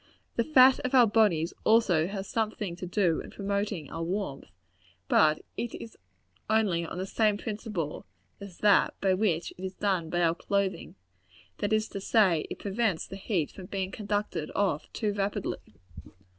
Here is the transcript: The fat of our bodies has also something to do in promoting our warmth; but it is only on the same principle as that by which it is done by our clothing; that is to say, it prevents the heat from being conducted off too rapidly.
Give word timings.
The 0.35 0.43
fat 0.43 0.79
of 0.79 0.95
our 0.95 1.05
bodies 1.05 1.51
has 1.51 1.61
also 1.63 2.21
something 2.23 2.75
to 2.75 2.87
do 2.87 3.19
in 3.21 3.29
promoting 3.29 3.91
our 3.91 4.01
warmth; 4.01 4.49
but 5.07 5.43
it 5.57 5.75
is 5.75 5.95
only 6.49 6.83
on 6.83 6.97
the 6.97 7.05
same 7.05 7.37
principle 7.37 8.07
as 8.39 8.57
that 8.61 8.99
by 8.99 9.13
which 9.13 9.51
it 9.59 9.63
is 9.63 9.75
done 9.75 10.09
by 10.09 10.21
our 10.23 10.33
clothing; 10.33 10.95
that 11.59 11.71
is 11.71 11.87
to 11.89 12.01
say, 12.01 12.47
it 12.49 12.57
prevents 12.57 13.05
the 13.05 13.15
heat 13.15 13.51
from 13.51 13.67
being 13.67 13.91
conducted 13.91 14.49
off 14.55 14.91
too 14.91 15.13
rapidly. 15.13 15.75